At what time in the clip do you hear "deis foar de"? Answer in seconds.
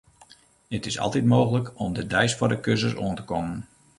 2.07-2.59